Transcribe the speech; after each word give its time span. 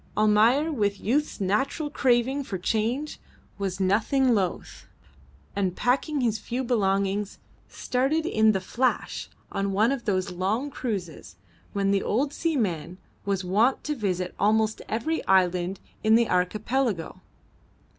Almayer, 0.17 0.71
with 0.71 0.99
youth's 0.99 1.39
natural 1.39 1.91
craving 1.91 2.43
for 2.43 2.57
change, 2.57 3.19
was 3.59 3.79
nothing 3.79 4.33
loth, 4.33 4.87
and 5.55 5.75
packing 5.75 6.21
his 6.21 6.39
few 6.39 6.63
belongings, 6.63 7.37
started 7.67 8.25
in 8.25 8.51
the 8.51 8.59
Flash 8.59 9.29
on 9.51 9.73
one 9.73 9.91
of 9.91 10.05
those 10.05 10.31
long 10.31 10.71
cruises 10.71 11.35
when 11.73 11.91
the 11.91 12.01
old 12.01 12.33
seaman 12.33 12.97
was 13.25 13.43
wont 13.45 13.83
to 13.83 13.93
visit 13.95 14.33
almost 14.39 14.81
every 14.89 15.23
island 15.27 15.79
in 16.03 16.15
the 16.15 16.27
archipelago. 16.27 17.21